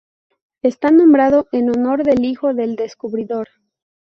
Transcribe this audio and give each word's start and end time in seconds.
Está 0.63 0.89
nombrado 0.89 1.47
en 1.51 1.69
honor 1.69 2.03
del 2.03 2.25
hijo 2.25 2.55
del 2.55 2.75
descubridor. 2.75 3.49